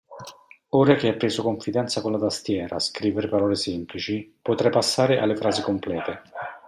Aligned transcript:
Ora 0.69 0.95
che 0.95 1.09
hai 1.09 1.15
preso 1.15 1.43
confidenza 1.43 2.01
con 2.01 2.11
la 2.13 2.17
tastiera 2.17 2.79
scrivere 2.79 3.29
parole 3.29 3.53
semplici, 3.53 4.35
potrai 4.41 4.71
passare 4.71 5.19
alle 5.19 5.35
frasi 5.35 5.61
complete. 5.61 6.23